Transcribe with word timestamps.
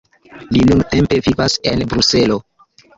Li 0.55 0.63
nuntempe 0.71 1.21
vivas 1.29 1.61
en 1.75 1.87
Bruselo. 1.95 2.45